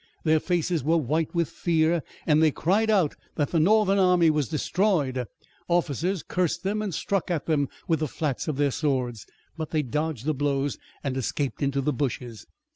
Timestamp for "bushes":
11.93-12.47